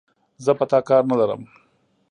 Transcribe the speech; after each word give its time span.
زه 0.45 0.51
په 0.59 0.65
تا 0.71 0.79
کار 0.87 1.03
نه 1.09 1.15
لرم، 1.19 1.41